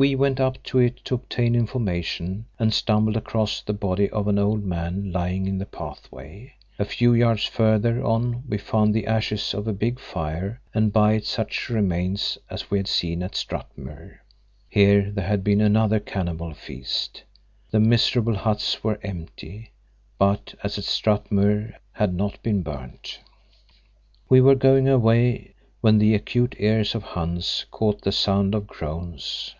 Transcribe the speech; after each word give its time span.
We 0.00 0.14
went 0.14 0.38
up 0.38 0.62
to 0.62 0.78
it 0.78 1.04
to 1.06 1.16
obtain 1.16 1.56
information 1.56 2.46
and 2.56 2.72
stumbled 2.72 3.16
across 3.16 3.60
the 3.62 3.72
body 3.72 4.08
of 4.10 4.28
an 4.28 4.38
old 4.38 4.62
man 4.64 5.10
lying 5.10 5.46
in 5.48 5.58
the 5.58 5.66
pathway. 5.66 6.52
A 6.78 6.84
few 6.84 7.12
yards 7.14 7.42
further 7.46 8.04
on 8.04 8.44
we 8.48 8.58
found 8.58 8.94
the 8.94 9.08
ashes 9.08 9.52
of 9.54 9.66
a 9.66 9.72
big 9.72 9.98
fire 9.98 10.60
and 10.72 10.92
by 10.92 11.14
it 11.14 11.24
such 11.26 11.68
remains 11.68 12.38
as 12.48 12.70
we 12.70 12.78
had 12.78 12.86
seen 12.86 13.24
at 13.24 13.34
Strathmuir. 13.34 14.20
Here 14.68 15.10
there 15.10 15.26
had 15.26 15.42
been 15.42 15.60
another 15.60 15.98
cannibal 15.98 16.54
feast. 16.54 17.24
The 17.72 17.80
miserable 17.80 18.36
huts 18.36 18.84
were 18.84 19.00
empty, 19.02 19.72
but 20.16 20.54
as 20.62 20.78
at 20.78 20.84
Strathmuir, 20.84 21.74
had 21.94 22.14
not 22.14 22.40
been 22.44 22.62
burnt. 22.62 23.18
We 24.28 24.40
were 24.42 24.54
going 24.54 24.86
away 24.88 25.54
when 25.80 25.98
the 25.98 26.14
acute 26.14 26.54
ears 26.60 26.94
of 26.94 27.02
Hans 27.02 27.66
caught 27.72 28.02
the 28.02 28.12
sound 28.12 28.54
of 28.54 28.68
groans. 28.68 29.56